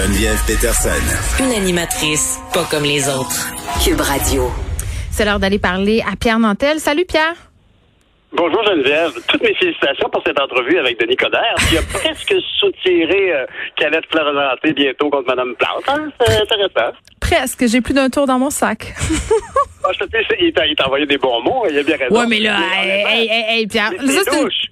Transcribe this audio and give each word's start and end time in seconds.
Geneviève 0.00 0.42
Peterson. 0.46 1.44
Une 1.44 1.52
animatrice 1.52 2.40
pas 2.54 2.64
comme 2.70 2.84
les 2.84 3.06
autres. 3.10 3.52
Cube 3.84 4.00
Radio. 4.00 4.50
C'est 5.10 5.26
l'heure 5.26 5.38
d'aller 5.38 5.58
parler 5.58 6.02
à 6.10 6.16
Pierre 6.16 6.38
Nantel. 6.38 6.80
Salut 6.80 7.04
Pierre. 7.04 7.34
Bonjour 8.32 8.64
Geneviève. 8.64 9.12
Toutes 9.28 9.42
mes 9.42 9.54
félicitations 9.56 10.08
pour 10.08 10.22
cette 10.26 10.40
entrevue 10.40 10.78
avec 10.78 10.98
Denis 10.98 11.16
Coderre, 11.16 11.54
qui 11.68 11.76
a 11.76 11.82
presque 11.92 12.34
soutiré 12.58 13.34
euh, 13.34 13.44
Canette 13.76 14.06
Florenté 14.10 14.72
bientôt 14.72 15.10
contre 15.10 15.28
Mme 15.28 15.54
Plante. 15.56 15.84
Hein? 15.88 16.10
C'est 16.18 16.40
intéressant. 16.40 16.96
Presque. 17.20 17.66
J'ai 17.66 17.82
plus 17.82 17.92
d'un 17.92 18.08
tour 18.08 18.26
dans 18.26 18.38
mon 18.38 18.48
sac. 18.48 18.94
Il 20.40 20.74
t'a 20.76 20.86
envoyé 20.86 21.06
des 21.06 21.18
bons 21.18 21.42
mots, 21.42 21.64
il 21.70 21.78
a 21.78 21.82
bien 21.82 21.96
raison. 21.96 22.18
Ouais, 22.18 22.26
mais 22.26 22.40
là, 22.40 22.56
hey, 22.82 23.28
hey, 23.28 23.44
hey, 23.48 23.66
Pierre. 23.66 23.90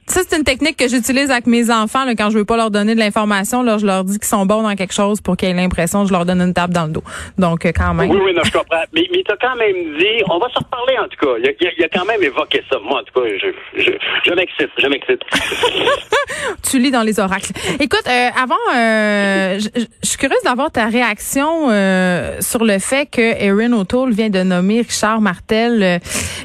Ça, 0.07 0.21
c'est 0.27 0.37
une, 0.37 0.45
technique 0.45 0.77
que 0.77 0.89
j'utilise 0.89 1.31
avec 1.31 1.47
mes 1.47 1.71
enfants 1.71 2.05
là, 2.05 2.15
quand 2.15 2.31
je 2.31 2.39
veux 2.39 2.45
pas 2.45 2.57
leur 2.57 2.71
donner 2.71 2.95
de 2.95 2.99
l'information. 3.01 3.63
Là, 3.63 3.79
je 3.79 3.87
leur 3.87 4.05
dis 4.05 4.19
qu'ils 4.19 4.29
sont 4.29 4.47
bons 4.47 4.63
dans 4.63 4.75
quelque 4.75 4.95
chose 4.95 5.21
pour 5.21 5.37
qu'ils 5.37 5.51
aient 5.51 5.55
l'impression 5.55 6.03
que 6.03 6.09
je 6.09 6.13
leur 6.13 6.25
donne 6.25 6.41
une 6.41 6.55
tape 6.55 6.71
dans 6.71 6.87
le 6.87 6.93
dos. 6.93 7.03
Donc, 7.37 7.67
euh, 7.67 7.73
quand 7.77 7.95
même. 7.95 8.11
Oui, 8.11 8.19
oui, 8.25 8.35
non, 8.35 8.43
je 8.45 8.53
comprends. 8.53 8.83
Mais, 8.95 9.07
mais 9.13 9.19
il 9.19 9.25
t'a 9.25 9.37
quand 9.37 9.57
même 9.57 9.99
dit, 9.99 10.23
on 10.31 10.39
va 10.39 10.49
se 10.49 10.59
reparler 10.59 10.97
en 10.99 11.09
tout 11.09 11.27
cas. 11.27 11.35
Il 11.39 11.49
a, 11.49 11.53
il 11.79 11.85
a- 11.85 11.89
quand 11.89 12.05
même 12.05 12.23
évoqué 12.23 12.63
ça. 12.71 12.79
Moi, 12.83 13.01
en 13.01 13.05
tout 13.05 13.21
cas, 13.21 13.29
je, 13.29 13.83
je, 13.83 13.91
je 14.25 14.35
m'excite, 14.35 14.71
je 14.79 14.87
m'excite. 14.87 15.21
Tu 16.71 16.79
lis 16.79 16.91
dans 16.91 17.03
les 17.03 17.19
oracles. 17.19 17.53
Écoute, 17.81 18.07
euh, 18.07 18.29
avant, 18.37 18.55
euh, 18.75 19.59
je 19.59 20.09
suis 20.09 20.19
curieuse 20.19 20.43
d'avoir 20.45 20.71
ta 20.71 20.87
réaction 20.87 21.71
euh, 21.71 22.37
sur 22.41 22.65
le 22.65 22.79
fait 22.79 23.07
que 23.07 23.21
Erin 23.21 23.73
O'Toole 23.73 24.13
vient 24.13 24.29
de 24.29 24.43
nommer 24.43 24.79
Richard 24.83 25.08
Martel 25.21 25.83
euh, 25.83 25.99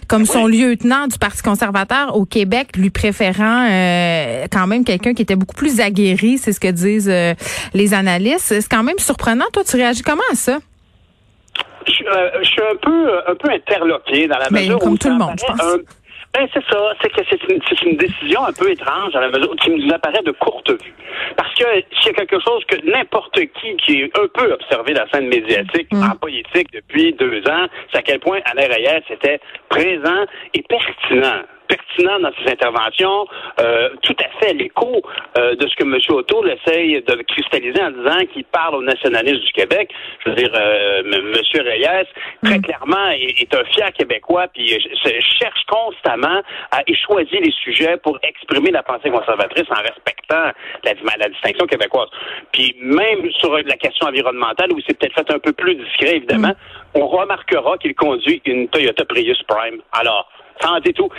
comme 0.07 0.25
son 0.25 0.47
lieutenant 0.47 1.07
du 1.07 1.17
Parti 1.17 1.41
conservateur 1.41 2.15
au 2.15 2.25
Québec, 2.25 2.75
lui 2.77 2.89
préférant 2.89 3.67
euh, 3.69 4.45
quand 4.51 4.67
même 4.67 4.83
quelqu'un 4.83 5.13
qui 5.13 5.21
était 5.21 5.35
beaucoup 5.35 5.55
plus 5.55 5.79
aguerri, 5.79 6.37
c'est 6.37 6.51
ce 6.53 6.59
que 6.59 6.67
disent 6.69 7.09
euh, 7.09 7.33
les 7.73 7.93
analystes. 7.93 8.45
C'est 8.61 8.67
quand 8.69 8.83
même 8.83 8.99
surprenant. 8.99 9.45
Toi, 9.53 9.63
tu 9.63 9.75
réagis 9.75 10.01
comment 10.01 10.21
à 10.31 10.35
ça? 10.35 10.59
Je, 11.87 11.91
suis, 11.91 12.07
euh, 12.07 12.29
je 12.41 12.47
suis 12.47 12.61
un 12.61 12.75
peu, 12.81 13.11
un 13.27 13.35
peu 13.35 13.49
interloqué 13.51 14.27
dans 14.27 14.37
la 14.37 14.49
Ben, 14.49 14.61
mesure 14.61 14.79
comme 14.79 14.93
où 14.93 14.97
tout 14.97 15.09
le 15.09 15.15
monde, 15.17 15.33
je 15.37 15.43
apparaît 15.43 15.59
pense. 15.59 15.73
un- 15.73 15.79
ben, 16.33 16.47
c'est 16.53 16.63
ça. 16.65 16.93
C'est 17.01 17.09
que 17.09 17.21
c'est 17.29 17.43
une, 17.49 17.61
c'est 17.69 17.81
une 17.83 17.97
décision 17.97 18.43
un 18.45 18.53
peu 18.53 18.69
étrange 18.71 19.13
dans 19.13 19.19
la 19.19 19.29
mesure 19.29 19.55
qui 19.57 19.69
nous 19.69 19.93
apparaît 19.93 20.23
de 20.23 20.31
courte 20.31 20.71
vue. 20.71 20.93
Parce 21.37 21.53
que 21.55 21.63
s'il 21.99 22.07
y 22.07 22.09
a 22.09 22.13
quelque 22.13 22.39
chose 22.39 22.63
que 22.65 22.75
n'importe 22.89 23.39
qui 23.39 23.75
qui 23.77 24.01
est 24.01 24.17
un 24.17 24.27
peu 24.33 24.51
observé 24.51 24.93
la 24.93 25.07
scène 25.09 25.27
médiatique 25.27 25.87
Mm. 25.93 26.03
en 26.11 26.15
politique 26.15 26.71
depuis 26.73 27.13
deux 27.13 27.39
ans, 27.47 27.67
c'est 27.91 27.99
à 27.99 28.01
quel 28.01 28.19
point 28.19 28.39
Alain 28.45 28.67
Reyes 28.67 29.03
était 29.09 29.39
présent 29.69 30.25
et 30.53 30.63
pertinent 30.63 31.43
pertinent 31.67 32.19
dans 32.19 32.31
ses 32.43 32.51
interventions, 32.51 33.27
euh, 33.59 33.89
tout 34.01 34.15
à 34.19 34.29
fait 34.39 34.53
l'écho 34.53 35.01
euh, 35.37 35.55
de 35.55 35.67
ce 35.67 35.75
que 35.75 35.83
M. 35.83 35.97
O'Toole 36.09 36.51
essaye 36.51 37.01
de 37.01 37.21
cristalliser 37.23 37.81
en 37.81 37.91
disant 37.91 38.25
qu'il 38.31 38.45
parle 38.45 38.75
aux 38.75 38.83
nationalistes 38.83 39.43
du 39.45 39.53
Québec. 39.53 39.91
Je 40.25 40.29
veux 40.29 40.35
dire, 40.35 40.51
euh, 40.53 41.01
M. 41.05 41.33
Reyes, 41.53 42.07
très 42.43 42.59
clairement, 42.59 43.09
est, 43.11 43.41
est 43.41 43.55
un 43.55 43.63
fier 43.65 43.91
Québécois, 43.93 44.47
puis 44.53 44.69
cherche 45.39 45.63
constamment 45.67 46.41
à 46.71 46.81
et 46.87 46.95
choisit 46.95 47.39
les 47.39 47.51
sujets 47.51 47.97
pour 47.97 48.17
exprimer 48.23 48.71
la 48.71 48.83
pensée 48.83 49.09
conservatrice 49.09 49.65
en 49.69 49.81
respectant 49.81 50.51
la, 50.83 50.93
la 51.17 51.29
distinction 51.29 51.65
québécoise. 51.65 52.09
Puis 52.51 52.75
même 52.79 53.29
sur 53.39 53.53
la 53.53 53.77
question 53.77 54.07
environnementale, 54.07 54.71
où 54.73 54.79
c'est 54.85 54.97
peut-être 54.97 55.15
fait 55.15 55.33
un 55.33 55.39
peu 55.39 55.53
plus 55.53 55.75
discret, 55.75 56.17
évidemment, 56.17 56.53
on 56.93 57.07
remarquera 57.07 57.77
qu'il 57.77 57.95
conduit 57.95 58.41
une 58.45 58.67
Toyota 58.69 59.05
Prius 59.05 59.41
Prime. 59.43 59.81
Alors, 59.91 60.29
tout. 60.93 61.09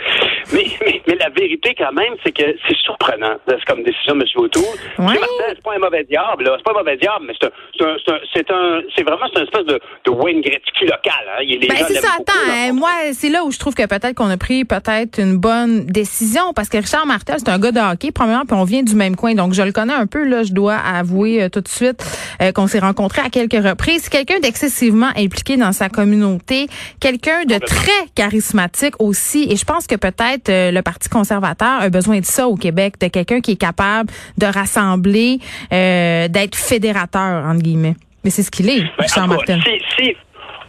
Mais, 0.53 0.65
mais, 0.85 1.01
mais 1.07 1.15
la 1.15 1.29
vérité, 1.29 1.75
quand 1.77 1.91
même, 1.93 2.13
c'est 2.23 2.31
que 2.31 2.43
c'est 2.67 2.77
surprenant 2.77 3.35
de- 3.47 3.57
comme 3.67 3.83
décision 3.83 4.15
de 4.15 4.21
M. 4.21 4.27
O'Toole. 4.35 4.63
Martin, 4.97 5.19
c'est 5.49 5.63
pas 5.63 5.75
un 5.75 5.79
mauvais 5.79 6.03
diable, 6.03 6.43
là. 6.43 6.55
C'est 6.57 6.63
pas 6.63 6.71
un 6.71 6.79
mauvais 6.83 6.97
diable, 6.97 7.25
mais 7.27 7.33
c'est 7.39 7.47
un, 7.47 7.51
c'est 7.77 7.85
un, 7.85 8.19
c'est 8.33 8.45
c'est 8.47 8.53
c'est 8.95 9.03
vraiment, 9.03 9.25
c'est 9.33 9.39
une 9.39 9.45
espèce 9.45 9.65
de, 9.65 9.79
de 10.05 10.11
Wayne 10.11 10.41
Gretzky 10.41 10.85
local, 10.85 11.25
hein. 11.27 11.41
Il, 11.41 11.67
Ben 11.67 11.75
c'est 11.87 11.95
ça, 11.95 12.09
attends, 12.19 12.33
hein, 12.49 12.73
moi 12.73 12.89
c'est 13.13 13.29
là 13.29 13.43
où 13.43 13.51
je 13.51 13.59
trouve 13.59 13.73
que 13.73 13.85
peut-être 13.85 14.13
qu'on 14.15 14.29
a 14.29 14.37
pris 14.37 14.65
peut-être 14.65 15.19
une 15.19 15.37
bonne 15.37 15.85
décision 15.85 16.53
parce 16.55 16.69
que 16.69 16.77
Richard 16.77 17.05
Martel 17.05 17.35
c'est 17.39 17.49
un 17.49 17.59
gars 17.59 17.71
de 17.71 17.79
hockey 17.79 18.11
premièrement 18.11 18.45
puis 18.45 18.55
on 18.55 18.63
vient 18.63 18.83
du 18.83 18.95
même 18.95 19.15
coin 19.15 19.33
donc 19.33 19.53
je 19.53 19.61
le 19.61 19.71
connais 19.71 19.93
un 19.93 20.07
peu 20.07 20.23
là, 20.23 20.43
je 20.43 20.53
dois 20.53 20.75
avouer 20.75 21.43
euh, 21.43 21.49
tout 21.49 21.61
de 21.61 21.67
suite 21.67 22.03
euh, 22.41 22.51
qu'on 22.51 22.67
s'est 22.67 22.79
rencontrés 22.79 23.21
à 23.21 23.29
quelques 23.29 23.63
reprises, 23.63 24.03
c'est 24.03 24.11
quelqu'un 24.11 24.39
d'excessivement 24.39 25.09
impliqué 25.17 25.57
dans 25.57 25.71
sa 25.71 25.89
communauté, 25.89 26.67
quelqu'un 26.99 27.45
de 27.45 27.57
très 27.57 27.91
charismatique 28.15 28.95
aussi 28.99 29.24
et 29.33 29.55
je 29.55 29.65
pense 29.65 29.87
que 29.87 29.95
peut-être 29.95 30.49
euh, 30.49 30.71
le 30.71 30.81
Parti 30.81 31.09
conservateur 31.09 31.81
a 31.81 31.89
besoin 31.89 32.19
de 32.19 32.25
ça 32.25 32.47
au 32.47 32.55
Québec, 32.55 32.95
de 33.01 33.07
quelqu'un 33.07 33.41
qui 33.41 33.53
est 33.53 33.59
capable 33.59 34.09
de 34.37 34.45
rassembler, 34.45 35.39
euh, 35.73 36.27
d'être 36.27 36.55
fédérateur 36.55 37.45
entre 37.45 37.61
guillemets. 37.61 37.95
Mais 38.23 38.29
c'est 38.29 38.43
ce 38.43 38.51
qu'il 38.51 38.69
est, 38.69 38.81
Ben, 38.81 38.89
Richard 38.99 39.25
en 39.25 39.35
tout 39.37 39.41
cas, 39.45 39.55
Martel. 39.57 39.79
si, 39.97 40.03
si, 40.05 40.15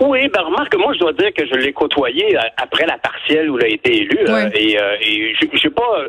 oui, 0.00 0.28
ben 0.32 0.42
remarque, 0.42 0.76
moi, 0.76 0.92
je 0.94 0.98
dois 0.98 1.12
dire 1.14 1.32
que 1.34 1.46
je 1.46 1.54
l'ai 1.54 1.72
côtoyé 1.72 2.36
euh, 2.36 2.40
après 2.62 2.84
la 2.86 2.98
partielle 2.98 3.48
où 3.50 3.58
il 3.58 3.64
a 3.64 3.68
été 3.68 3.96
élu. 4.02 4.18
euh, 4.28 4.34
Ouais. 4.34 4.50
et 4.54 4.78
euh, 4.78 4.96
et 5.00 5.34
je 5.40 5.58
sais 5.58 5.70
pas. 5.70 5.82
euh, 6.00 6.08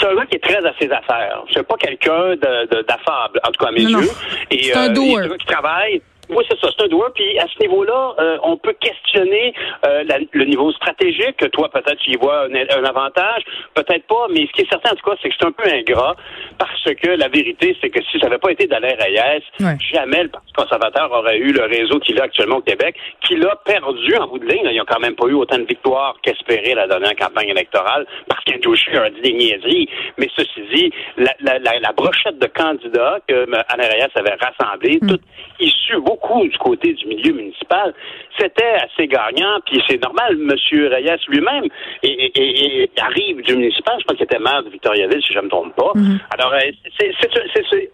C'est 0.00 0.06
un 0.06 0.14
gars 0.14 0.26
qui 0.26 0.36
est 0.36 0.42
très 0.44 0.64
à 0.66 0.72
ses 0.78 0.90
affaires. 0.90 1.42
Je 1.48 1.54
sais 1.54 1.62
pas 1.62 1.76
quelqu'un 1.78 2.30
de- 2.30 2.66
de- 2.76 2.82
d'affable, 2.82 3.40
en 3.46 3.50
tout 3.50 3.62
cas 3.64 3.68
à 3.68 3.72
mes 3.72 3.84
Non, 3.84 3.90
non. 3.92 4.00
yeux. 4.02 4.10
Et, 4.50 4.62
C'est 4.64 4.74
un 4.76 4.90
euh, 4.90 4.94
doer. 4.94 5.26
et 5.34 5.38
qui 5.38 5.46
travaille. 5.46 6.02
Oui, 6.28 6.44
c'est 6.48 6.58
ça, 6.60 6.68
c'est 6.76 6.84
un 6.84 6.88
doer. 6.88 7.06
Puis 7.14 7.38
à 7.38 7.46
ce 7.46 7.58
niveau-là, 7.60 8.14
euh, 8.18 8.38
on 8.42 8.56
peut 8.56 8.74
questionner 8.80 9.54
euh, 9.86 10.02
la- 10.04 10.18
le 10.32 10.44
niveau 10.44 10.72
stratégique. 10.72 11.36
que 11.38 11.46
Toi, 11.46 11.68
peut-être, 11.70 11.96
tu 11.98 12.10
y 12.12 12.16
vois 12.16 12.46
un, 12.46 12.54
un 12.54 12.84
avantage, 12.84 13.42
peut-être 13.74 14.06
pas. 14.06 14.26
Mais 14.30 14.46
ce 14.46 14.52
qui 14.52 14.62
est 14.62 14.68
certain, 14.70 14.90
en 14.92 14.96
tout 14.96 15.08
cas, 15.10 15.16
c'est 15.22 15.28
que 15.28 15.34
c'est 15.38 15.46
un 15.46 15.52
peu 15.52 15.68
ingrat 15.70 16.16
parce 16.58 16.94
que 16.94 17.10
la 17.10 17.28
vérité, 17.28 17.76
c'est 17.80 17.90
que 17.90 18.02
si 18.04 18.18
ça 18.18 18.26
n'avait 18.26 18.38
pas 18.38 18.50
été 18.52 18.66
d'Alain 18.66 18.94
Reyes, 18.98 19.42
Ouais. 19.60 19.76
jamais 19.92 20.24
le 20.24 20.28
Parti 20.30 20.52
conservateur 20.54 21.10
aurait 21.12 21.38
eu 21.38 21.52
le 21.52 21.64
réseau 21.64 21.98
qu'il 22.00 22.18
a 22.20 22.24
actuellement 22.24 22.56
au 22.56 22.62
Québec, 22.62 22.96
qu'il 23.22 23.44
a 23.46 23.56
perdu 23.64 24.16
en 24.16 24.26
bout 24.26 24.38
de 24.38 24.46
ligne. 24.46 24.68
Ils 24.70 24.78
n'ont 24.78 24.84
quand 24.86 25.00
même 25.00 25.14
pas 25.14 25.26
eu 25.26 25.34
autant 25.34 25.58
de 25.58 25.64
victoires 25.64 26.16
qu'espéré 26.22 26.74
la 26.74 26.86
dernière 26.86 27.14
campagne 27.16 27.48
électorale, 27.48 28.06
parce 28.28 28.42
Scheer 28.76 29.02
a 29.02 29.10
dit 29.10 29.20
des 29.20 29.32
niaiseries. 29.32 29.88
Mais 30.18 30.28
ceci 30.36 30.60
dit, 30.74 30.92
la, 31.16 31.32
la, 31.40 31.58
la, 31.58 31.78
la 31.78 31.92
brochette 31.92 32.38
de 32.38 32.46
candidats 32.46 33.18
que. 33.28 33.46
Alain 33.68 33.88
Reyes 33.88 34.06
avait 34.14 34.34
rassemblée, 34.40 34.98
toutes 35.08 35.22
issues 35.60 36.00
beaucoup 36.00 36.15
du 36.48 36.58
côté 36.58 36.92
du 36.94 37.06
milieu 37.06 37.32
municipal, 37.32 37.94
c'était 38.38 38.74
assez 38.84 39.06
gagnant. 39.06 39.58
Puis 39.66 39.82
c'est 39.88 40.02
normal, 40.02 40.32
M. 40.40 40.50
Reyes 40.90 41.16
lui-même 41.28 41.64
et, 42.02 42.08
et- 42.08 42.32
et- 42.36 42.82
et 42.84 42.90
arrive 43.00 43.42
du 43.42 43.56
municipal, 43.56 43.96
je 43.98 44.04
crois 44.04 44.16
qu'il 44.16 44.24
était 44.24 44.38
maire 44.38 44.62
de 44.62 44.70
Victoriaville, 44.70 45.22
si 45.22 45.32
je 45.32 45.38
ne 45.38 45.44
me 45.44 45.48
trompe 45.48 45.74
pas. 45.74 45.92
Alors, 46.38 46.52
euh, 46.54 46.58
c'est- 46.98 47.12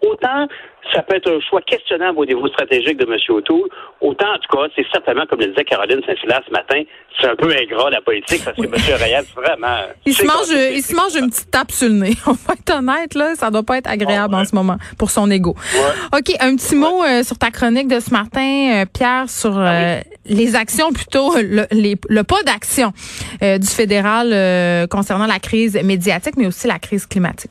autant 0.07 0.47
ça 0.95 1.03
peut 1.03 1.17
être 1.17 1.31
un 1.31 1.41
choix 1.41 1.61
questionnable 1.63 2.19
au 2.19 2.25
niveau 2.27 2.49
stratégique 2.49 2.97
de 2.99 3.05
M. 3.05 3.17
O'Toole, 3.29 3.69
autant, 4.01 4.27
en 4.35 4.39
tout 4.39 4.57
cas, 4.57 4.65
c'est 4.75 4.85
certainement, 4.93 5.25
comme 5.29 5.39
le 5.41 5.47
disait 5.49 5.65
Caroline 5.65 6.01
Saint-Hilaire 6.07 6.43
ce 6.47 6.51
matin, 6.53 6.83
c'est 7.21 7.29
un 7.29 7.37
peu 7.37 7.55
ingrat, 7.55 7.91
la 7.91 8.01
politique, 8.01 8.45
parce 8.45 8.57
que 8.57 8.63
M. 8.65 8.73
Reyes, 8.75 9.27
vraiment... 9.37 9.77
Il 10.05 10.15
se 10.15 10.25
mange, 10.27 10.49
il 10.51 10.83
se 10.83 10.95
mange 10.95 11.15
une 11.15 11.31
petite 11.31 11.51
tape 11.51 11.71
sur 11.71 11.89
le 11.89 11.95
nez. 11.95 12.15
On 12.27 12.33
va 12.33 12.55
être 12.55 12.75
honnête, 12.79 13.15
là. 13.15 13.35
Ça 13.37 13.51
doit 13.51 13.63
pas 13.63 13.79
être 13.79 13.89
agréable 13.89 14.35
Ah 14.35 14.39
ouais. 14.39 14.43
en 14.43 14.45
ce 14.45 14.55
moment 14.55 14.77
pour 14.99 15.11
son 15.11 15.31
ego. 15.31 15.55
Ouais. 15.75 16.19
OK. 16.19 16.35
Un 16.41 16.57
petit 16.57 16.75
mot 16.75 17.03
euh, 17.05 17.23
sur 17.23 17.39
ta 17.39 17.51
chronique 17.51 17.89
de 17.89 18.01
ce 18.01 18.11
matin, 18.11 18.83
euh, 18.83 18.85
Pierre, 18.93 19.29
sur 19.29 19.57
euh, 19.59 20.01
les 20.27 20.57
actions 20.57 20.91
plutôt, 20.93 21.35
le, 21.37 21.67
les- 21.71 21.97
le 22.09 22.25
pas 22.25 22.43
d'action 22.45 22.93
euh, 23.43 23.59
du 23.59 23.69
fédéral 23.69 24.31
euh, 24.33 24.87
concernant 24.87 25.27
la 25.27 25.39
crise 25.39 25.81
médiatique, 25.85 26.35
mais 26.37 26.47
aussi 26.47 26.67
la 26.67 26.79
crise 26.79 27.07
climatique. 27.07 27.51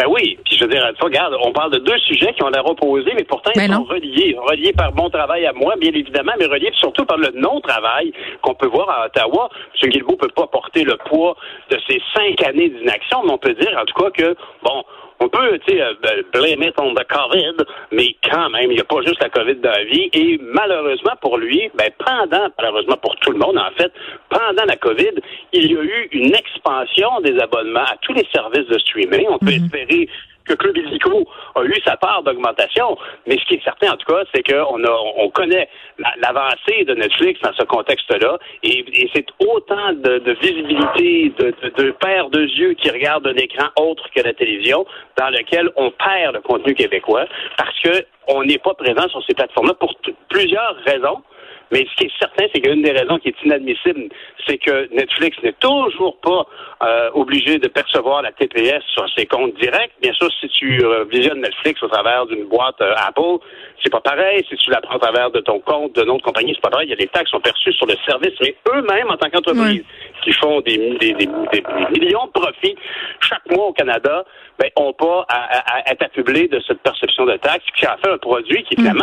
Ben 0.00 0.06
oui, 0.08 0.38
puis 0.46 0.56
je 0.56 0.64
veux 0.64 0.70
dire, 0.70 0.82
regarde, 0.98 1.36
on 1.42 1.52
parle 1.52 1.72
de 1.72 1.78
deux 1.78 1.98
sujets 1.98 2.32
qui 2.32 2.42
ont 2.42 2.48
l'air 2.48 2.64
opposés, 2.64 3.12
mais 3.14 3.24
pourtant 3.24 3.50
Ben 3.54 3.64
ils 3.66 3.74
sont 3.74 3.84
reliés. 3.84 4.34
Reliés 4.40 4.72
par 4.72 4.94
mon 4.94 5.10
travail 5.10 5.44
à 5.44 5.52
moi, 5.52 5.74
bien 5.78 5.92
évidemment, 5.92 6.32
mais 6.38 6.46
reliés 6.46 6.70
surtout 6.72 7.04
par 7.04 7.18
le 7.18 7.28
non-travail 7.34 8.10
qu'on 8.40 8.54
peut 8.54 8.68
voir 8.68 8.88
à 8.88 9.06
Ottawa. 9.06 9.50
M. 9.82 9.90
Guilbeault 9.90 10.16
peut 10.16 10.30
pas 10.34 10.46
porter 10.46 10.84
le 10.84 10.96
poids 10.96 11.36
de 11.70 11.78
ces 11.86 12.00
cinq 12.16 12.42
années 12.46 12.70
d'inaction, 12.70 13.18
mais 13.24 13.32
on 13.32 13.38
peut 13.38 13.52
dire 13.52 13.76
en 13.78 13.84
tout 13.84 14.02
cas 14.02 14.10
que, 14.10 14.34
bon, 14.62 14.84
on 15.20 15.28
peut, 15.28 15.58
tu 15.66 15.76
sais, 15.76 15.82
ben, 16.02 16.22
blame 16.32 16.62
it 16.62 16.74
on 16.78 16.94
the 16.94 17.04
COVID, 17.06 17.64
mais 17.92 18.16
quand 18.24 18.48
même, 18.50 18.70
il 18.70 18.74
n'y 18.74 18.80
a 18.80 18.84
pas 18.84 19.02
juste 19.02 19.22
la 19.22 19.28
COVID 19.28 19.56
dans 19.56 19.70
la 19.70 19.84
vie. 19.84 20.08
Et 20.14 20.40
malheureusement 20.40 21.12
pour 21.20 21.36
lui, 21.36 21.70
ben, 21.74 21.90
pendant, 21.98 22.48
malheureusement 22.58 22.96
pour 22.96 23.14
tout 23.16 23.32
le 23.32 23.38
monde, 23.38 23.58
en 23.58 23.70
fait, 23.76 23.92
pendant 24.30 24.64
la 24.64 24.76
COVID, 24.76 25.20
il 25.52 25.72
y 25.72 25.76
a 25.76 25.82
eu 25.82 26.08
une 26.12 26.34
expansion 26.34 27.20
des 27.22 27.38
abonnements 27.38 27.84
à 27.84 27.96
tous 28.00 28.14
les 28.14 28.26
services 28.32 28.66
de 28.66 28.78
streaming. 28.78 29.26
On 29.28 29.38
peut 29.38 29.52
espérer 29.52 30.08
que 30.50 30.54
Club 30.56 30.76
Illico 30.76 31.24
a 31.54 31.62
eu 31.64 31.74
sa 31.84 31.96
part 31.96 32.22
d'augmentation, 32.22 32.96
mais 33.26 33.36
ce 33.38 33.44
qui 33.46 33.54
est 33.54 33.64
certain, 33.64 33.92
en 33.92 33.96
tout 33.96 34.12
cas, 34.12 34.22
c'est 34.34 34.42
qu'on 34.42 34.82
on 35.16 35.30
connaît 35.30 35.68
la- 35.98 36.14
l'avancée 36.20 36.84
de 36.84 36.94
Netflix 36.94 37.40
dans 37.42 37.52
ce 37.52 37.64
contexte-là, 37.64 38.38
et, 38.62 38.84
c'est 39.14 39.26
autant 39.46 39.92
de, 39.92 40.32
visibilité, 40.40 41.32
de, 41.38 41.54
de, 41.62 41.82
de 41.84 41.90
paires 41.92 42.30
de 42.30 42.42
yeux 42.42 42.74
qui 42.74 42.90
regardent 42.90 43.26
un 43.28 43.36
écran 43.36 43.68
autre 43.76 44.08
que 44.14 44.20
la 44.22 44.32
télévision, 44.34 44.84
dans 45.16 45.30
lequel 45.30 45.70
on 45.76 45.90
perd 45.90 46.34
le 46.34 46.40
contenu 46.40 46.74
québécois, 46.74 47.26
parce 47.56 47.78
que 47.80 48.04
on 48.28 48.44
n'est 48.44 48.58
pas 48.58 48.74
présent 48.74 49.08
sur 49.08 49.22
ces 49.24 49.34
plateformes-là 49.34 49.74
pour 49.74 49.94
plusieurs 50.28 50.76
raisons. 50.86 51.22
Mais 51.70 51.86
ce 51.90 51.96
qui 51.96 52.04
est 52.06 52.18
certain, 52.18 52.46
c'est 52.52 52.60
qu'une 52.60 52.82
des 52.82 52.90
raisons 52.90 53.18
qui 53.18 53.28
est 53.28 53.42
inadmissible, 53.44 54.08
c'est 54.46 54.58
que 54.58 54.92
Netflix 54.92 55.36
n'est 55.42 55.54
toujours 55.60 56.16
pas 56.20 56.46
euh, 56.82 57.10
obligé 57.14 57.58
de 57.58 57.68
percevoir 57.68 58.22
la 58.22 58.32
TPS 58.32 58.82
sur 58.92 59.08
ses 59.16 59.26
comptes 59.26 59.54
directs. 59.60 59.92
Bien 60.02 60.12
sûr, 60.14 60.28
si 60.40 60.48
tu 60.48 60.84
euh, 60.84 61.04
visionnes 61.04 61.40
Netflix 61.40 61.82
au 61.82 61.88
travers 61.88 62.26
d'une 62.26 62.44
boîte 62.44 62.80
euh, 62.80 62.94
Apple, 62.96 63.44
c'est 63.82 63.90
pas 63.90 64.00
pareil. 64.00 64.44
Si 64.48 64.56
tu 64.56 64.70
la 64.70 64.80
prends 64.80 64.96
au 64.96 64.98
travers 64.98 65.30
de 65.30 65.40
ton 65.40 65.60
compte 65.60 65.94
de 65.94 66.02
notre 66.02 66.24
compagnie, 66.24 66.54
c'est 66.54 66.62
pas 66.62 66.70
pareil. 66.70 66.88
Il 66.88 66.90
y 66.90 66.94
a 66.94 66.96
des 66.96 67.06
taxes 67.06 67.26
qui 67.26 67.36
sont 67.36 67.40
perçues 67.40 67.72
sur 67.72 67.86
le 67.86 67.94
service, 68.04 68.34
mais 68.40 68.56
eux-mêmes, 68.74 69.10
en 69.10 69.16
tant 69.16 69.30
qu'entreprise, 69.30 69.84
qui 70.22 70.32
font 70.32 70.60
des, 70.60 70.76
millions 70.78 72.26
de 72.26 72.32
profits 72.32 72.76
chaque 73.20 73.48
mois 73.50 73.66
au 73.66 73.72
Canada, 73.72 74.24
ben, 74.58 74.70
ont 74.76 74.92
pas 74.92 75.24
à, 75.28 75.90
être 75.90 76.02
affublés 76.02 76.48
de 76.48 76.60
cette 76.66 76.80
perception 76.80 77.26
de 77.26 77.36
taxes 77.36 77.64
qui 77.76 77.86
a 77.86 77.96
fait 78.02 78.10
un 78.10 78.18
produit 78.18 78.62
qui 78.64 78.74
est 78.74 78.82
mm. 78.82 78.98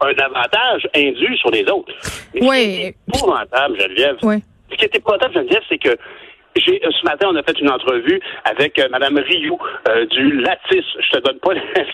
Un 0.00 0.18
avantage 0.18 0.88
indu 0.94 1.36
sur 1.36 1.50
les 1.50 1.62
autres. 1.70 1.92
oui. 2.34 2.94
Ce 3.12 3.18
qui 3.18 3.20
est 3.20 3.20
épouvantable, 3.20 3.80
Geneviève, 3.80 4.16
oui. 4.22 4.36
ce 4.70 4.76
qui 4.76 4.84
est 4.84 4.96
épouvantable, 4.96 5.34
Geneviève, 5.34 5.62
c'est 5.68 5.78
que 5.78 5.96
j'ai, 6.56 6.80
ce 6.80 7.04
matin, 7.04 7.28
on 7.30 7.36
a 7.36 7.42
fait 7.42 7.58
une 7.58 7.70
entrevue 7.70 8.20
avec 8.44 8.78
euh, 8.78 8.88
Mme 8.90 9.18
Rioux 9.18 9.58
euh, 9.88 10.06
du 10.06 10.40
LATIS. 10.40 10.84
Je 11.00 11.10
te 11.10 11.18
donne 11.18 11.38
pas, 11.38 11.50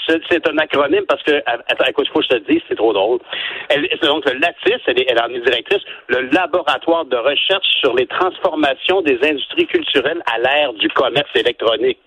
c'est 0.31 0.49
un 0.49 0.59
acronyme 0.59 1.05
parce 1.09 1.23
que, 1.23 1.43
attends, 1.47 1.87
écoute, 1.89 2.09
faut 2.13 2.21
que 2.21 2.25
je 2.25 2.29
te 2.29 2.35
le 2.35 2.41
dise, 2.41 2.61
c'est 2.69 2.77
trop 2.77 2.93
drôle. 2.93 3.21
Elle, 3.69 3.89
donc, 4.03 4.25
le 4.31 4.39
LATIS, 4.39 4.83
elle, 4.87 5.01
est, 5.01 5.07
elle 5.09 5.19
en 5.19 5.29
est 5.29 5.41
directrice, 5.41 5.83
le 6.09 6.29
laboratoire 6.33 7.07
de 7.07 7.17
recherche 7.17 7.67
sur 7.81 7.95
les 7.95 8.07
transformations 8.07 9.01
des 9.03 9.19
industries 9.23 9.67
culturelles 9.67 10.23
à 10.33 10.39
l'ère 10.39 10.73
du 10.75 10.89
commerce 10.89 11.31
électronique. 11.35 11.99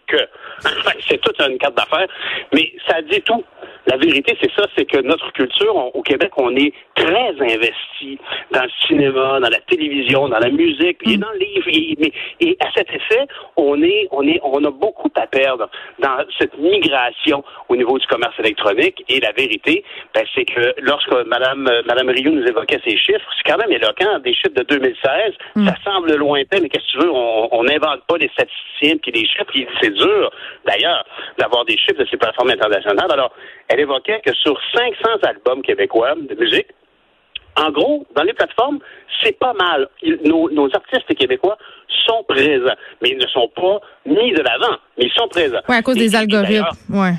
c'est 1.07 1.21
toute 1.21 1.39
une 1.41 1.57
carte 1.57 1.75
d'affaires, 1.75 2.07
mais 2.53 2.71
ça 2.87 3.01
dit 3.01 3.21
tout. 3.21 3.43
La 3.87 3.97
vérité, 3.97 4.37
c'est 4.41 4.51
ça, 4.55 4.65
c'est 4.77 4.85
que 4.85 5.01
notre 5.01 5.31
culture, 5.33 5.75
au 5.93 6.01
Québec, 6.01 6.31
on 6.37 6.55
est 6.55 6.73
très 6.95 7.31
investi 7.39 8.17
dans 8.51 8.63
le 8.63 8.69
cinéma, 8.87 9.39
dans 9.41 9.49
la 9.49 9.59
télévision, 9.67 10.29
dans 10.29 10.39
la 10.39 10.49
musique, 10.49 10.97
et 11.05 11.17
dans 11.17 11.31
le 11.31 11.39
livre. 11.39 11.67
Et, 11.67 12.13
et 12.39 12.57
à 12.61 12.71
cet 12.75 12.89
effet, 12.89 13.27
on 13.57 13.81
est, 13.83 14.07
on 14.11 14.25
est, 14.27 14.39
on 14.43 14.63
a 14.63 14.71
beaucoup 14.71 15.11
à 15.15 15.27
perdre 15.27 15.69
dans 15.99 16.17
cette 16.39 16.57
migration 16.57 17.43
au 17.69 17.75
niveau 17.75 17.99
du 17.99 18.07
commerce 18.07 18.37
électronique. 18.39 19.03
Et 19.09 19.19
la 19.19 19.31
vérité, 19.31 19.83
ben, 20.13 20.23
c'est 20.33 20.45
que 20.45 20.73
lorsque 20.81 21.11
Madame, 21.27 21.69
Madame 21.85 22.09
Rio 22.09 22.31
nous 22.31 22.45
évoquait 22.45 22.79
ces 22.85 22.97
chiffres, 22.97 23.27
c'est 23.37 23.51
quand 23.51 23.57
même 23.57 23.71
éloquent, 23.71 24.19
des 24.19 24.33
chiffres 24.33 24.55
de 24.55 24.63
2016. 24.63 25.33
Mm. 25.55 25.67
Ça 25.67 25.75
semble 25.83 26.15
lointain, 26.15 26.59
mais 26.61 26.69
qu'est-ce 26.69 26.85
que 26.93 26.99
tu 26.99 27.05
veux, 27.05 27.11
on 27.11 27.63
n'invente 27.63 28.01
pas 28.07 28.17
des 28.17 28.29
statisticiens 28.29 28.97
puis 29.01 29.11
des 29.11 29.25
chiffres. 29.25 29.45
C'est 29.81 29.93
dur, 29.93 30.31
d'ailleurs, 30.65 31.05
d'avoir 31.37 31.65
des 31.65 31.77
chiffres 31.77 31.99
de 31.99 32.07
ces 32.09 32.17
plateformes 32.17 32.49
internationales. 32.49 33.11
Alors, 33.11 33.31
elle 33.67 33.79
évoquait 33.79 34.21
que 34.25 34.33
sur 34.33 34.59
500 34.73 34.93
albums 35.23 35.61
québécois 35.61 36.15
de 36.15 36.35
musique, 36.35 36.67
en 37.55 37.69
gros, 37.71 38.05
dans 38.15 38.23
les 38.23 38.33
plateformes, 38.33 38.79
c'est 39.21 39.37
pas 39.37 39.53
mal. 39.53 39.87
nos, 40.25 40.49
nos, 40.49 40.69
artistes 40.73 41.13
québécois 41.15 41.57
sont 42.05 42.23
présents, 42.27 42.73
mais 43.01 43.09
ils 43.11 43.17
ne 43.17 43.27
sont 43.27 43.49
pas 43.55 43.79
mis 44.05 44.31
de 44.33 44.41
l'avant, 44.41 44.77
mais 44.97 45.05
ils 45.05 45.11
sont 45.11 45.27
présents. 45.27 45.61
Oui, 45.69 45.75
à 45.75 45.81
cause 45.81 45.95
des 45.95 46.15
algorithmes. 46.15 46.65
Ouais. 46.89 47.13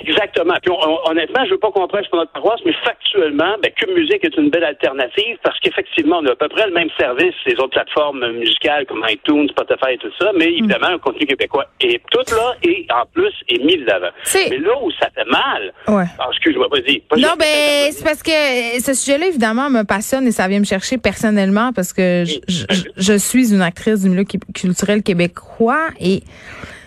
Exactement. 0.00 0.54
Puis 0.62 0.72
honnêtement, 1.06 1.44
je 1.44 1.50
veux 1.52 1.58
pas 1.58 1.70
qu'on 1.70 1.86
prêche 1.86 2.08
pour 2.08 2.18
notre 2.18 2.32
paroisse, 2.32 2.60
mais 2.64 2.74
factuellement, 2.84 3.56
ben, 3.62 3.70
Cube 3.76 3.90
Musique 3.94 4.24
est 4.24 4.36
une 4.36 4.50
belle 4.50 4.64
alternative 4.64 5.38
parce 5.42 5.58
qu'effectivement, 5.60 6.18
on 6.18 6.26
a 6.26 6.32
à 6.32 6.36
peu 6.36 6.48
près 6.48 6.66
le 6.66 6.72
même 6.72 6.88
service 6.98 7.34
les 7.46 7.54
autres 7.54 7.70
plateformes 7.70 8.32
musicales 8.32 8.86
comme 8.86 9.04
iTunes, 9.08 9.48
Spotify 9.50 9.92
et 9.92 9.98
tout 9.98 10.12
ça, 10.18 10.32
mais 10.36 10.46
mm. 10.46 10.58
évidemment, 10.58 10.90
le 10.90 10.98
contenu 10.98 11.26
québécois 11.26 11.66
est 11.80 12.02
tout 12.10 12.34
là 12.34 12.54
et 12.62 12.86
en 12.92 13.06
plus 13.12 13.32
est 13.48 13.62
mis 13.64 13.76
de 13.78 13.86
l'avant. 13.86 14.10
Mais 14.34 14.58
là 14.58 14.72
où 14.82 14.90
ça 14.92 15.08
fait 15.14 15.24
mal, 15.30 15.72
ouais. 15.88 16.04
Ah, 16.18 16.28
excuse-moi, 16.30 16.68
vas-y. 16.70 17.02
Non, 17.16 17.34
ben 17.38 17.90
c'est 17.90 18.04
parce 18.04 18.22
que 18.22 18.80
ce 18.80 18.94
sujet-là, 18.94 19.26
évidemment, 19.26 19.70
me 19.70 19.82
passionne 19.84 20.26
et 20.26 20.32
ça 20.32 20.48
vient 20.48 20.60
me 20.60 20.64
chercher 20.64 20.98
personnellement 20.98 21.72
parce 21.72 21.92
que 21.92 22.24
je, 22.24 22.64
je 22.96 23.18
suis 23.18 23.52
une 23.52 23.62
actrice 23.62 24.02
du 24.02 24.10
milieu 24.10 24.24
culturel 24.24 25.02
québécois 25.02 25.88
et 26.00 26.22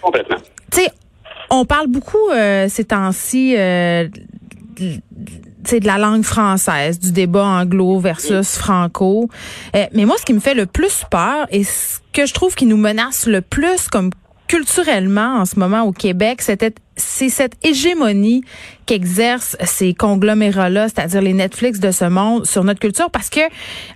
complètement. 0.01 0.37
Tu 0.71 0.81
sais, 0.81 0.91
on 1.49 1.65
parle 1.65 1.87
beaucoup 1.87 2.29
euh, 2.31 2.67
ces 2.69 2.85
temps-ci 2.85 3.55
euh, 3.57 4.07
de 4.79 5.85
la 5.85 5.97
langue 5.97 6.23
française, 6.23 6.99
du 6.99 7.11
débat 7.11 7.45
anglo 7.45 7.99
versus 7.99 8.57
franco. 8.57 9.29
Euh, 9.75 9.85
mais 9.93 10.05
moi, 10.05 10.15
ce 10.19 10.25
qui 10.25 10.33
me 10.33 10.39
fait 10.39 10.53
le 10.53 10.65
plus 10.65 11.03
peur 11.09 11.47
et 11.51 11.63
ce 11.63 11.99
que 12.13 12.25
je 12.25 12.33
trouve 12.33 12.55
qui 12.55 12.65
nous 12.65 12.77
menace 12.77 13.27
le 13.27 13.41
plus 13.41 13.87
comme 13.89 14.11
culturellement 14.47 15.37
en 15.39 15.45
ce 15.45 15.59
moment 15.59 15.83
au 15.83 15.91
Québec, 15.91 16.41
c'était 16.41 16.73
c'est 16.95 17.29
cette 17.29 17.53
hégémonie 17.63 18.43
qu'exercent 18.87 19.55
ces 19.63 19.93
conglomérats-là, 19.93 20.87
c'est-à-dire 20.89 21.21
les 21.21 21.33
Netflix 21.33 21.79
de 21.79 21.91
ce 21.91 22.05
monde 22.05 22.47
sur 22.47 22.63
notre 22.63 22.79
culture, 22.79 23.11
parce 23.11 23.29
que 23.29 23.41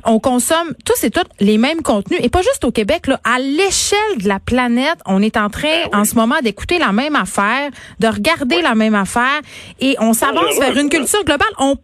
on 0.05 0.19
consomme 0.19 0.73
tous 0.85 1.03
et 1.03 1.09
toutes 1.09 1.29
les 1.39 1.57
mêmes 1.57 1.81
contenus, 1.81 2.19
et 2.21 2.29
pas 2.29 2.43
juste 2.43 2.63
au 2.63 2.71
Québec, 2.71 3.07
là, 3.07 3.19
à 3.23 3.39
l'échelle 3.39 4.17
de 4.19 4.27
la 4.27 4.39
planète, 4.39 4.99
on 5.07 5.21
est 5.21 5.37
en 5.37 5.49
train 5.49 5.87
ben 5.91 6.01
en 6.01 6.05
ce 6.05 6.15
moment 6.15 6.35
d'écouter 6.43 6.77
la 6.77 6.91
même 6.91 7.15
affaire, 7.15 7.71
de 7.99 8.07
regarder 8.07 8.61
la 8.61 8.75
même 8.75 8.95
affaire, 8.95 9.41
et 9.79 9.95
on 9.99 10.13
s'avance 10.13 10.59
vers 10.59 10.77
une 10.77 10.89
culture 10.89 11.23
globale. 11.23 11.47
On 11.57 11.77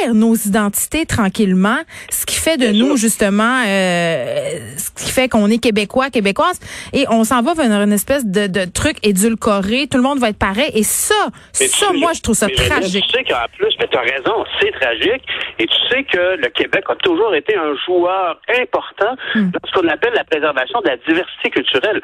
perd 0.00 0.16
nos 0.16 0.34
identités 0.34 1.06
tranquillement, 1.06 1.78
ce 2.10 2.26
qui 2.26 2.36
fait 2.36 2.56
de 2.56 2.68
nous 2.68 2.96
justement, 2.96 3.62
euh, 3.66 4.58
ce 4.76 4.90
qui 5.04 5.10
fait 5.10 5.28
qu'on 5.28 5.48
est 5.48 5.58
québécois, 5.58 6.10
québécoises, 6.10 6.60
et 6.92 7.06
on 7.08 7.24
s'en 7.24 7.42
va 7.42 7.54
vers 7.54 7.82
une 7.82 7.92
espèce 7.92 8.26
de, 8.26 8.46
de, 8.46 8.64
truc 8.64 8.96
édulcoré. 9.02 9.86
Tout 9.90 9.98
le 9.98 10.02
monde 10.02 10.18
va 10.18 10.30
être 10.30 10.38
pareil, 10.38 10.70
et 10.74 10.82
ça, 10.82 11.14
ça, 11.52 11.92
moi, 11.94 12.12
je 12.14 12.22
trouve 12.22 12.34
ça 12.34 12.48
tragique. 12.48 13.04
Tu 13.08 13.18
sais 13.18 13.24
qu'en 13.24 13.46
plus, 13.56 13.74
mais 13.78 13.88
tu 13.88 13.96
as 13.96 14.00
raison, 14.00 14.44
c'est 14.60 14.72
tragique, 14.72 15.22
et 15.58 15.66
tu 15.66 15.76
sais 15.90 16.04
que 16.04 16.36
le 16.36 16.48
Québec 16.48 16.84
a 16.88 16.96
toujours 16.96 17.34
été 17.34 17.56
un 17.56 17.74
joueur 17.86 18.40
important 18.60 19.14
hmm. 19.34 19.50
dans 19.50 19.60
ce 19.64 19.72
qu'on 19.72 19.88
appelle 19.88 20.14
la 20.14 20.24
préservation 20.24 20.80
de 20.80 20.88
la 20.88 20.96
diversité 20.96 21.50
culturelle. 21.50 22.00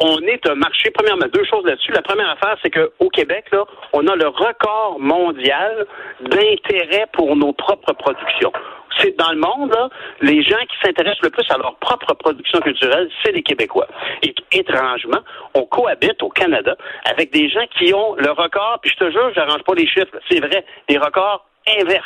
On 0.00 0.18
est 0.20 0.46
un 0.48 0.54
marché. 0.54 0.90
Premièrement, 0.90 1.26
deux 1.32 1.44
choses 1.44 1.64
là-dessus. 1.64 1.92
La 1.92 2.02
première 2.02 2.30
affaire, 2.30 2.56
c'est 2.62 2.70
qu'au 2.70 3.08
Québec, 3.08 3.46
là, 3.52 3.64
on 3.92 4.06
a 4.06 4.16
le 4.16 4.28
record 4.28 4.96
mondial 4.98 5.86
d'intérêt 6.20 7.05
pour 7.12 7.36
nos 7.36 7.52
propres 7.52 7.92
productions. 7.92 8.52
C'est 9.00 9.16
dans 9.18 9.30
le 9.30 9.38
monde, 9.38 9.76
les 10.22 10.42
gens 10.42 10.60
qui 10.70 10.76
s'intéressent 10.82 11.22
le 11.22 11.30
plus 11.30 11.44
à 11.50 11.58
leur 11.58 11.76
propre 11.76 12.14
production 12.14 12.60
culturelle, 12.60 13.10
c'est 13.22 13.32
les 13.32 13.42
Québécois. 13.42 13.88
Et 14.22 14.34
étrangement, 14.52 15.20
on 15.54 15.64
cohabite 15.64 16.22
au 16.22 16.30
Canada 16.30 16.74
avec 17.04 17.32
des 17.32 17.48
gens 17.50 17.66
qui 17.78 17.92
ont 17.92 18.14
le 18.14 18.30
record, 18.30 18.78
puis 18.82 18.90
je 18.90 19.04
te 19.04 19.10
jure, 19.10 19.32
j'arrange 19.34 19.62
pas 19.64 19.74
les 19.74 19.86
chiffres, 19.86 20.16
c'est 20.30 20.40
vrai, 20.40 20.64
des 20.88 20.96
records 20.96 21.44
inverses. 21.78 22.04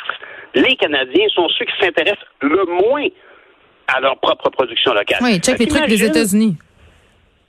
Les 0.53 0.75
Canadiens 0.75 1.27
sont 1.29 1.47
ceux 1.49 1.65
qui 1.65 1.73
s'intéressent 1.79 2.25
le 2.41 2.65
moins 2.65 3.07
à 3.87 3.99
leur 4.01 4.17
propre 4.17 4.49
production 4.49 4.93
locale. 4.93 5.19
Oui, 5.21 5.39
check 5.39 5.59
les 5.59 5.67
trucs 5.67 5.87
des 5.87 6.03
États-Unis. 6.03 6.57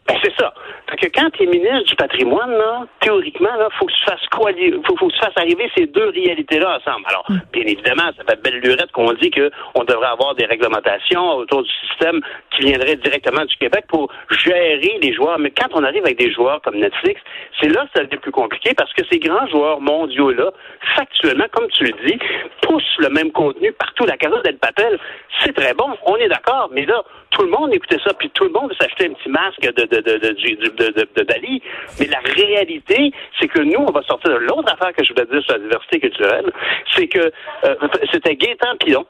Ben, 0.08 0.16
c'est 0.22 0.32
ça. 0.36 0.52
Fait 0.90 0.96
que 0.96 1.06
quand 1.14 1.30
tu 1.30 1.44
es 1.44 1.46
ministre 1.46 1.84
du 1.84 1.94
patrimoine, 1.94 2.50
là, 2.50 2.86
théoriquement, 3.00 3.54
là, 3.56 3.68
faut 3.78 3.86
que 3.86 3.92
tu 3.92 4.04
fasses 4.04 4.26
quoi, 4.32 4.50
faut, 4.86 4.96
faut 4.96 5.08
que 5.08 5.12
tu 5.12 5.18
fasses 5.20 5.36
arriver 5.36 5.70
ces 5.76 5.86
deux 5.86 6.08
réalités-là 6.08 6.78
ensemble. 6.78 7.06
Alors, 7.06 7.24
mm. 7.28 7.38
bien 7.52 7.62
évidemment, 7.66 8.10
ça 8.16 8.24
fait 8.28 8.42
belle 8.42 8.58
lurette 8.58 8.90
qu'on 8.92 9.12
dit 9.12 9.30
qu'on 9.30 9.84
devrait 9.84 10.08
avoir 10.08 10.34
des 10.34 10.44
réglementations 10.44 11.36
autour 11.36 11.62
du 11.62 11.70
système 11.86 12.20
qui 12.50 12.62
viendraient 12.66 12.96
directement 12.96 13.44
du 13.44 13.56
Québec 13.56 13.84
pour 13.88 14.12
gérer 14.30 14.98
les 15.00 15.14
joueurs. 15.14 15.38
Mais 15.38 15.50
quand 15.50 15.68
on 15.72 15.84
arrive 15.84 16.04
avec 16.04 16.18
des 16.18 16.32
joueurs 16.32 16.60
comme 16.62 16.76
Netflix, 16.76 17.20
c'est 17.60 17.68
là 17.68 17.84
que 17.84 18.00
ça 18.00 18.04
devient 18.04 18.20
plus 18.20 18.32
compliqué 18.32 18.74
parce 18.74 18.92
que 18.94 19.02
ces 19.10 19.20
grands 19.20 19.46
joueurs 19.46 19.80
mondiaux-là, 19.80 20.50
factuellement, 20.96 21.46
comme 21.52 21.68
tu 21.68 21.84
le 21.84 21.92
dis, 22.06 22.18
poussent 22.62 22.98
le 22.98 23.08
même 23.08 23.30
contenu 23.30 23.72
partout. 23.72 24.04
La 24.04 24.16
carotte 24.16 24.44
d'El 24.44 24.58
Patel, 24.58 24.98
c'est 25.40 25.54
très 25.54 25.74
bon, 25.74 25.96
on 26.06 26.16
est 26.16 26.28
d'accord, 26.28 26.70
mais 26.72 26.86
là, 26.86 27.02
tout 27.30 27.42
le 27.42 27.50
monde 27.50 27.74
écoutait 27.74 27.98
ça, 28.04 28.12
puis 28.14 28.30
tout 28.30 28.44
le 28.44 28.50
monde 28.50 28.72
s'achetait 28.80 29.08
un 29.08 29.14
petit 29.14 29.28
masque 29.28 29.60
de, 29.60 29.91
de, 30.00 30.18
de, 30.18 31.06
de, 31.16 31.22
Dali. 31.22 31.62
Mais 31.98 32.06
la 32.06 32.20
réalité, 32.20 33.12
c'est 33.38 33.48
que 33.48 33.60
nous, 33.60 33.80
on 33.80 33.92
va 33.92 34.02
sortir 34.02 34.30
de 34.30 34.38
l'autre 34.38 34.72
affaire 34.72 34.92
que 34.94 35.04
je 35.04 35.12
voulais 35.12 35.26
dire 35.26 35.42
sur 35.42 35.52
la 35.52 35.60
diversité 35.60 36.00
culturelle, 36.00 36.52
c'est 36.96 37.08
que 37.08 37.32
euh, 37.64 37.74
c'était 38.12 38.36
Gaétan 38.36 38.76
Pilon 38.78 39.06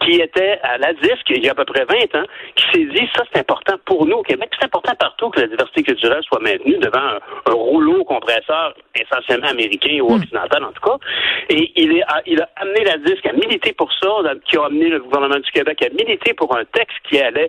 qui 0.00 0.20
était 0.20 0.58
à 0.62 0.78
la 0.78 0.92
disque 0.94 1.28
il 1.30 1.44
y 1.44 1.48
a 1.48 1.52
à 1.52 1.54
peu 1.54 1.64
près 1.64 1.84
20 1.84 2.20
ans, 2.20 2.26
qui 2.54 2.64
s'est 2.72 2.84
dit 2.84 3.08
ça 3.14 3.24
c'est 3.32 3.40
important 3.40 3.76
pour 3.84 4.06
nous 4.06 4.16
au 4.16 4.22
Québec, 4.22 4.50
c'est 4.58 4.66
important 4.66 4.94
partout 4.98 5.30
que 5.30 5.40
la 5.40 5.46
diversité 5.46 5.82
culturelle 5.82 6.22
soit 6.24 6.40
maintenue 6.40 6.78
devant 6.78 7.18
un, 7.46 7.52
rouleau 7.52 8.04
compresseur 8.04 8.74
essentiellement 8.94 9.48
américain 9.48 9.98
ou 10.02 10.10
hmm. 10.10 10.20
occidental 10.20 10.64
en 10.64 10.72
tout 10.72 10.82
cas. 10.82 10.96
Et 11.48 11.72
il, 11.76 11.98
est, 11.98 12.04
il 12.26 12.40
a 12.40 12.48
amené 12.56 12.84
la 12.84 12.98
disque 12.98 13.26
à 13.26 13.32
militer 13.32 13.72
pour 13.72 13.90
ça, 13.92 14.08
qui 14.48 14.56
a 14.56 14.64
amené 14.64 14.88
le 14.88 15.00
gouvernement 15.00 15.38
du 15.38 15.50
Québec 15.50 15.82
à 15.82 15.88
militer 15.90 16.34
pour 16.34 16.56
un 16.56 16.64
texte 16.64 16.96
qui 17.08 17.20
allait 17.20 17.48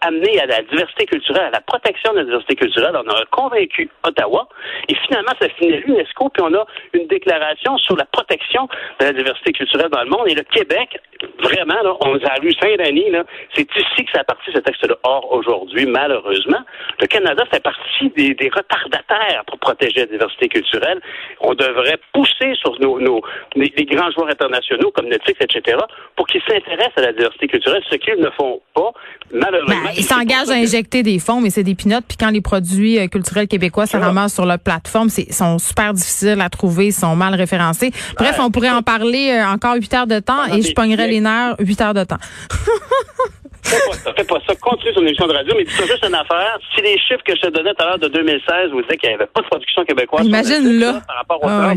amener 0.00 0.40
à 0.40 0.46
la 0.46 0.62
diversité 0.62 1.06
culturelle, 1.06 1.46
à 1.46 1.50
la 1.50 1.60
protection 1.60 2.12
de 2.12 2.18
la 2.18 2.24
diversité 2.24 2.54
culturelle. 2.56 2.94
On 2.94 3.10
a 3.10 3.24
convaincu 3.30 3.88
Ottawa. 4.04 4.48
Et 4.88 4.94
finalement, 5.06 5.32
ça 5.40 5.48
finit 5.50 5.78
l'UNESCO, 5.78 6.28
puis 6.30 6.42
on 6.42 6.54
a 6.54 6.66
une 6.92 7.06
déclaration 7.06 7.76
sur 7.78 7.96
la 7.96 8.04
protection 8.06 8.68
de 9.00 9.06
la 9.06 9.12
diversité 9.12 9.52
culturelle 9.52 9.90
dans 9.90 10.02
le 10.02 10.10
monde. 10.10 10.28
Et 10.28 10.34
le 10.34 10.42
Québec 10.42 11.00
vraiment, 11.42 11.80
là, 11.82 11.94
on 12.00 12.14
a 12.14 12.38
lu 12.40 12.52
Saint-Denis, 12.60 13.12
c'est 13.54 13.68
ici 13.76 14.04
que 14.04 14.10
ça 14.12 14.20
a 14.20 14.24
parti 14.24 14.50
ce 14.52 14.58
texte-là. 14.58 14.96
Or, 15.02 15.32
aujourd'hui, 15.32 15.86
malheureusement, 15.86 16.60
le 17.00 17.06
Canada 17.06 17.44
fait 17.50 17.62
partie 17.62 18.10
des, 18.16 18.50
retardataires 18.54 19.44
pour 19.46 19.58
protéger 19.58 20.00
la 20.00 20.06
diversité 20.06 20.48
culturelle. 20.48 21.00
On 21.40 21.54
devrait 21.54 21.98
pousser 22.12 22.54
sur 22.54 22.78
nos, 22.80 22.98
nos 23.00 23.20
les, 23.54 23.70
grands 23.84 24.10
joueurs 24.10 24.28
internationaux 24.28 24.90
comme 24.94 25.08
Netflix, 25.08 25.38
etc., 25.40 25.78
pour 26.16 26.26
qu'ils 26.26 26.42
s'intéressent 26.42 26.96
à 26.96 27.02
la 27.02 27.12
diversité 27.12 27.48
culturelle, 27.48 27.82
ce 27.90 27.96
qu'ils 27.96 28.20
ne 28.20 28.30
font 28.30 28.60
pas, 28.74 28.92
malheureusement. 29.32 29.84
Ben, 29.84 29.90
ils 29.96 30.04
s'engagent 30.04 30.50
à 30.50 30.54
injecter 30.54 31.02
des 31.02 31.18
fonds, 31.18 31.40
mais 31.40 31.50
c'est 31.50 31.62
des 31.62 31.74
pinottes. 31.74 32.04
Puis 32.08 32.16
quand 32.16 32.30
les 32.30 32.40
produits 32.40 32.98
euh, 32.98 33.06
culturels 33.06 33.48
québécois 33.48 33.86
se 33.86 33.96
ramassent 33.96 34.34
sur 34.34 34.46
leur 34.46 34.58
plateforme, 34.58 35.08
ils 35.16 35.32
sont 35.32 35.58
super 35.58 35.92
difficiles 35.92 36.40
à 36.40 36.48
trouver, 36.48 36.86
ils 36.86 36.92
sont 36.92 37.16
mal 37.16 37.34
référencés. 37.34 37.90
Bref, 38.16 38.36
on 38.40 38.50
pourrait 38.50 38.70
en 38.70 38.82
parler 38.82 39.30
euh, 39.32 39.46
encore 39.46 39.74
huit 39.74 39.92
heures 39.94 40.06
de 40.06 40.20
temps 40.20 40.46
et 40.46 40.62
je 40.62 40.72
pognerais 40.72 41.07
les 41.08 41.20
nerfs 41.20 41.56
huit 41.58 41.80
heures 41.80 41.94
de 41.94 42.04
temps. 42.04 42.18
Fais 43.68 43.86
pas 43.86 43.96
ça, 43.96 44.12
fais 44.14 44.24
pas 44.24 44.40
ça. 44.46 44.54
Continue 44.56 44.94
son 44.94 45.02
émission 45.02 45.26
de 45.26 45.34
radio, 45.34 45.54
mais 45.56 45.64
dis-toi 45.64 45.86
juste 45.86 46.04
une 46.06 46.14
affaire. 46.14 46.58
Si 46.74 46.80
les 46.80 46.98
chiffres 46.98 47.22
que 47.24 47.36
je 47.36 47.42
te 47.42 47.48
donnais 47.48 47.74
tout 47.74 47.84
à 47.84 47.86
l'heure 47.86 47.98
de 47.98 48.08
2016 48.08 48.70
vous 48.72 48.82
disaient 48.82 48.96
qu'il 48.96 49.10
n'y 49.10 49.14
avait 49.16 49.26
pas 49.26 49.42
de 49.42 49.46
production 49.46 49.84
québécoise 49.84 50.26
Imagine 50.26 50.80
là. 50.80 51.00
par 51.06 51.16
rapport 51.16 51.44
au 51.44 51.48
ah, 51.48 51.74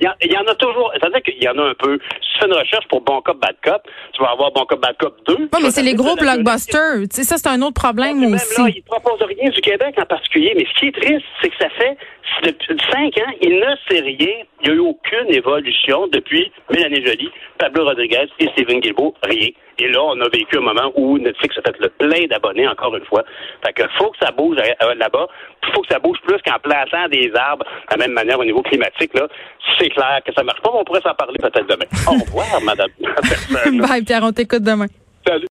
il, 0.00 0.32
y 0.32 0.36
en 0.36 0.44
a 0.44 0.54
toujours. 0.54 0.92
C'est-à-dire 0.94 1.22
qu'il 1.22 1.42
y 1.42 1.48
en 1.48 1.56
a 1.58 1.70
un 1.70 1.74
peu. 1.74 1.98
Si 2.22 2.32
tu 2.32 2.38
fais 2.40 2.46
une 2.46 2.54
recherche 2.54 2.86
pour 2.88 3.00
Bon 3.00 3.20
Cop, 3.22 3.38
Bad 3.40 3.56
Cop, 3.64 3.82
tu 4.12 4.22
vas 4.22 4.30
avoir 4.30 4.52
Bon 4.52 4.64
Cop, 4.64 4.80
Bad 4.80 4.96
Cop 4.98 5.16
2. 5.26 5.34
Oui, 5.34 5.60
mais 5.62 5.70
c'est 5.70 5.82
les 5.82 5.94
gros 5.94 6.14
blockbusters. 6.16 7.08
Tu 7.10 7.16
sais, 7.16 7.22
ça, 7.24 7.36
c'est 7.38 7.48
un 7.48 7.62
autre 7.62 7.80
problème 7.80 8.22
aussi. 8.24 8.60
Même 8.60 8.66
là, 8.66 8.72
ils 8.74 8.82
ne 8.84 8.98
proposent 8.98 9.26
rien 9.26 9.48
du 9.48 9.60
Québec 9.60 9.94
en 9.98 10.06
particulier. 10.06 10.52
Mais 10.56 10.66
ce 10.66 10.80
qui 10.80 10.86
est 10.88 11.00
triste, 11.00 11.24
c'est 11.42 11.48
que 11.48 11.56
ça 11.58 11.68
fait 11.70 11.96
depuis 12.42 12.76
cinq 12.90 13.18
ans, 13.18 13.32
il 13.42 13.56
ne 13.56 13.74
sait 13.88 14.00
rien. 14.00 14.44
Il 14.62 14.68
n'y 14.68 14.70
a 14.70 14.74
eu 14.74 14.78
aucune 14.78 15.34
évolution 15.34 16.06
depuis 16.08 16.50
Mélanie 16.70 17.04
Joly, 17.04 17.30
Pablo 17.58 17.84
Rodriguez 17.84 18.28
et 18.38 18.48
Steven 18.48 18.80
Guilbeault. 18.80 19.14
Rien. 19.22 19.48
Et 19.78 19.88
là, 19.88 20.02
on 20.02 20.20
a 20.20 20.28
vécu 20.28 20.58
un 20.58 20.60
moment 20.60 20.92
où 20.94 21.18
Netflix 21.30 21.56
a 21.58 21.62
fait 21.62 21.78
le 21.78 21.88
plein 21.88 22.26
d'abonnés, 22.26 22.68
encore 22.68 22.94
une 22.96 23.04
fois. 23.04 23.24
Fait 23.64 23.72
que 23.72 23.82
faut 23.98 24.10
que 24.10 24.18
ça 24.20 24.30
bouge 24.32 24.56
euh, 24.58 24.94
là-bas. 24.94 25.26
Il 25.66 25.72
faut 25.72 25.82
que 25.82 25.88
ça 25.88 25.98
bouge 25.98 26.18
plus 26.26 26.38
qu'en 26.46 26.58
plantant 26.58 27.08
des 27.10 27.30
arbres 27.34 27.64
de 27.64 27.90
la 27.90 27.96
même 27.96 28.12
manière 28.12 28.38
au 28.38 28.44
niveau 28.44 28.62
climatique. 28.62 29.12
Là, 29.14 29.28
c'est 29.78 29.90
clair 29.90 30.20
que 30.24 30.32
ça 30.32 30.42
marche 30.42 30.60
pas, 30.60 30.70
on 30.72 30.84
pourrait 30.84 31.02
s'en 31.02 31.14
parler 31.14 31.38
peut-être 31.40 31.66
demain. 31.66 31.86
Au 32.06 32.24
revoir, 32.24 32.60
madame. 32.62 32.90
Bye, 33.88 34.04
Pierre, 34.04 34.22
on 34.22 34.32
t'écoute 34.32 34.62
demain. 34.62 34.86
Salut. 35.26 35.48